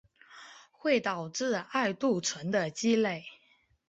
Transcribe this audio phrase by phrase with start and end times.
[0.71, 3.23] 会导致艾杜醇的积累。